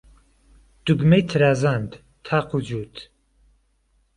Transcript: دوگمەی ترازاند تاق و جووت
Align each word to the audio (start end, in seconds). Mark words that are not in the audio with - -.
دوگمەی 0.85 1.23
ترازاند 1.31 1.91
تاق 2.25 2.49
و 2.55 2.59
جووت 2.67 2.95